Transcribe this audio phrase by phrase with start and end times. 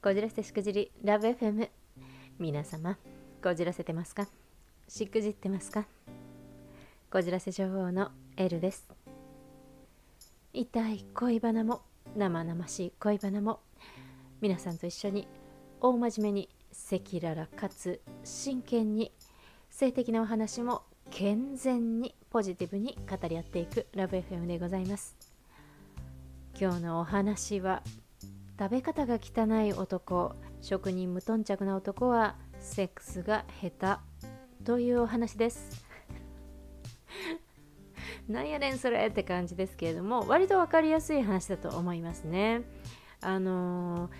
[0.00, 1.68] こじらせしくじりラブ FM
[2.38, 2.96] 皆様
[3.42, 4.28] こじらせてますか？
[4.86, 5.86] しくじってますか？
[7.10, 8.88] こじらせ女王のエルです。
[10.52, 11.82] 痛い恋バナも
[12.16, 13.58] 生々しい恋バナも
[14.40, 15.26] 皆さんと一緒に
[15.80, 16.48] 大真面目に
[16.92, 19.10] 赤裸々かつ真剣に
[19.68, 25.16] 性的なお話も健全にポジティブに語り合っていくラブ FM でございます。
[26.56, 27.82] 今日のお話は
[28.58, 34.00] 食べ方が汚い男職人無頓着な男はセックスが下
[34.58, 35.86] 手というお話です。
[38.28, 42.62] なんやねんそれって感じですけれども割と分かりやすい話だと思いますね。
[43.20, 44.10] あのー、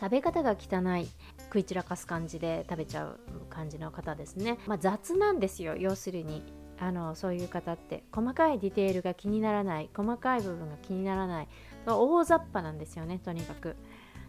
[0.00, 1.06] 食べ方が汚い
[1.44, 3.18] 食い散らかす感じで食べちゃう
[3.50, 6.42] 感じの方ですね、まあ、雑なんですよ要するに。
[6.78, 8.04] あのそういう方って。
[8.12, 11.48] 細かいディテールが気にならない細かい部分が気にならない。
[11.94, 13.76] 大雑把なんですよねとにかく。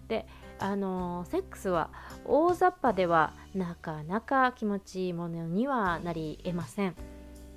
[0.07, 0.25] で
[0.59, 1.89] あのセックスは
[2.25, 6.95] 大雑把ではなかなか気持ちいいものにはなりえません。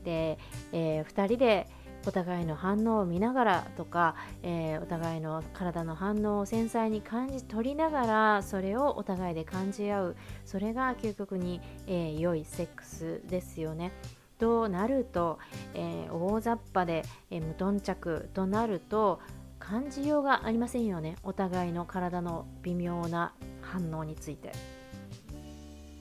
[0.04, 0.38] で、
[0.72, 1.66] えー、2人で
[2.06, 10.16] お互いの反応を見ながらとか、えー、お互いの体の反応を繊細に感じ取りながらそれをお互いで感じ合う。
[10.44, 13.92] それが究極に、えー、良いセックスですよね。
[14.38, 15.38] となると、
[15.74, 19.20] えー、大雑把で、え無頓着となると
[19.60, 21.14] 感じようがありませんよね。
[21.22, 24.50] お互いの体の微妙な反応について。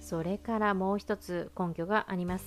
[0.01, 2.45] それからもう一つ根拠があります。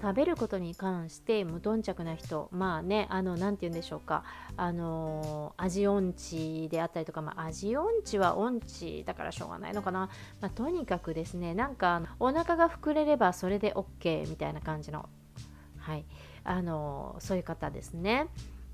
[0.00, 4.22] 食べることに関して無頓着な人まあねあの何て言うんでしょうか。
[4.56, 10.08] あの味音痴であったりとか、まあ、味音痴は音痴だからしょうがないのかな、
[10.40, 15.08] まあ、とにかくですねなんかお腹が膨れればそれで OK みたいな感じの。
[15.78, 16.04] はい。
[16.44, 18.28] あのそういう方ですね。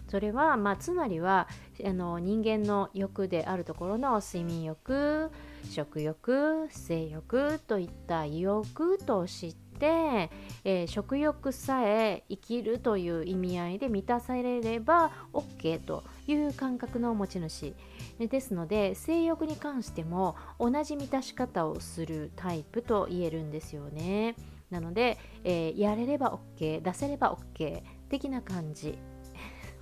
[0.09, 1.49] それは、まあ、つまりは
[1.85, 5.31] あの人間の欲であるところの睡眠欲
[5.71, 10.31] 食欲性欲といった欲として、
[10.65, 17.75] えー、食欲さえ生きるという意味合いで満たされれば OK という感覚の持ち主。
[18.19, 24.37] ですので性欲に関しても同じ満たし方をするタイプと言えるんですよね。
[24.71, 28.99] なので、えー、やれれば OK 出せれば OK 的な感じ。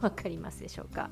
[0.09, 1.11] 分かりますでしょうか？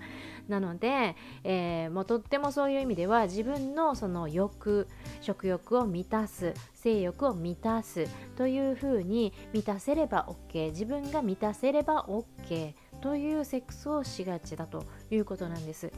[0.48, 4.88] なので、えー、もうとってもそういう意味では自分のその欲
[5.20, 15.90] 食欲を満たす性欲を満たすというふうに満たせれば OK 自分が満たせれば OK というセックスをしがちだということなんです。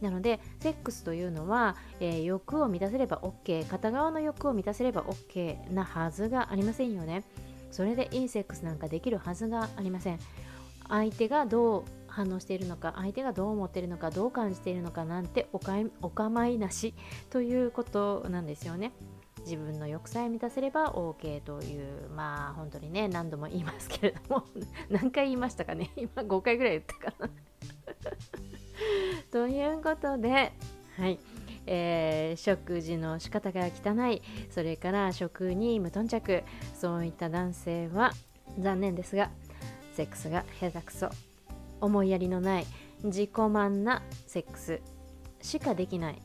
[0.00, 7.24] なのでセックスというのは、えー、欲を満たせれば OK 片側の欲を満たせれば OK なはずがありませんよね。
[7.72, 10.18] それでいいセックスなんかできるはずがありません。
[10.88, 11.84] 相手がどう
[12.18, 16.92] 反応しているのか相手がどう思っているのかどう感じているのかなんておかお構いなし
[17.30, 18.92] ということなんですよね。
[19.44, 24.44] 自分の欲さえ満たせれば OK というまあ本当にね何度も言いますけれども
[24.90, 25.92] 何回言いましたかね？
[25.96, 27.30] 今5回ぐらい言ったかな？
[29.30, 30.52] ということで
[30.96, 31.20] はい。
[31.70, 36.42] えー、食事の仕方が汚いそれから食に無頓着
[36.74, 38.12] そういった男性は
[38.58, 39.30] 残念ですが
[39.92, 41.10] セックスが下手くそ
[41.80, 42.66] 思いやりのない
[43.04, 44.80] 自己満なセックス
[45.40, 46.22] しかできない。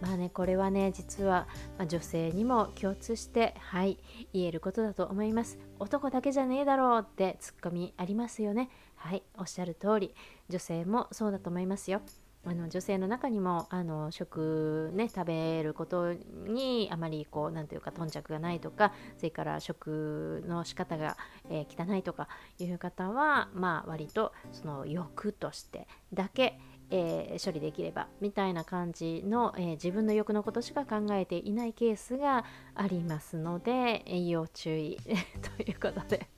[0.00, 1.46] まあねこれはね実は、
[1.78, 3.98] まあ、女性にも共通してはい
[4.32, 5.58] 言えることだと思います。
[5.78, 8.68] 男だけじゃねえだろうってツッコミありますよね。
[8.96, 10.14] はいおっしゃる通り。
[10.48, 12.02] 女性もそうだと思いますよ。
[12.44, 21.16] あの女性の中にもあの食ね食べることにあまりこうなんていうか頓着がないとかそれから食の仕方が、
[21.50, 26.58] えー、汚いとかいう方はまあ割とその欲としてだけ
[26.94, 32.44] えー、処理できればみたいな感じの、えー、自分の欲のことしか考えていないケースが
[32.74, 34.98] ありますので、えー、要注意
[35.56, 36.28] ということで。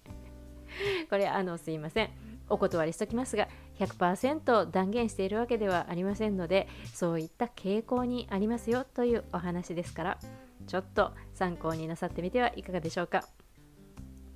[1.10, 2.10] これあのすいません。
[2.48, 3.48] お断りしておきますが
[3.78, 10.18] 100%断言しているわけではありませんのでそういった傾向にありますよというお話ですから
[10.66, 13.24] ちょっと参考になさってみてはいかがでしょうか。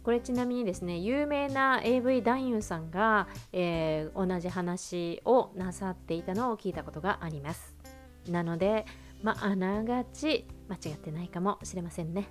[0.05, 7.75] これちなみにですね有名な AV 男優さんが、えー、同じ話をなさっていたのを聞いたことがあります。
[8.27, 8.87] なので
[9.23, 12.29] まああながち間違ってないかもしれませんね。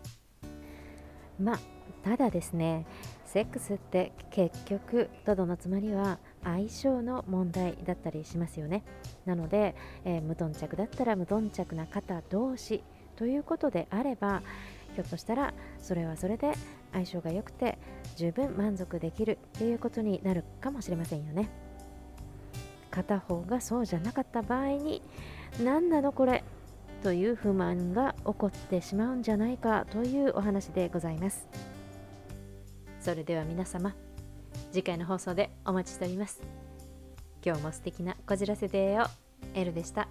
[1.40, 1.60] まあ
[2.04, 2.88] ただですね
[3.26, 8.84] セックスって結局とどのつまりは相性の問題だったりしますよね。
[9.26, 9.76] なので、
[10.06, 12.84] えー、無頓着だったら無頓着な方同士
[13.16, 14.42] ということであれば
[14.94, 16.54] ひょっとしたらそれはそれで
[16.94, 17.78] 相性が良くて
[18.16, 21.50] 十分満足できるっていうことになるかもしれませんよね。
[22.90, 25.04] 片方がそうじゃなかった場合に
[25.64, 26.44] 何なのこれ
[27.04, 31.48] という不満が起こってしまうんじゃないかというお話でございます。
[33.00, 33.94] それでは皆様
[34.72, 36.42] 次回の放送でお待ちしております
[37.46, 39.10] 今日も素敵なこじらせデーを
[39.54, 40.08] エルでした。